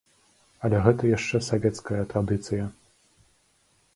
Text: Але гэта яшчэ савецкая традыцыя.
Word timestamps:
Але 0.67 0.77
гэта 0.85 1.09
яшчэ 1.17 1.41
савецкая 1.49 2.01
традыцыя. 2.13 2.65